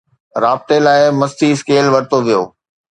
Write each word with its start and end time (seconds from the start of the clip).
رابطي 0.43 0.77
لاءِ، 0.85 1.01
مستي 1.19 1.47
اسڪيل 1.53 1.85
ورتو 1.93 2.17
ويو 2.25 2.43